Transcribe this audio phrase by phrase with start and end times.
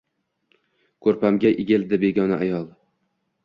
[1.07, 2.69] Koʻrpamga egildi begona ayol.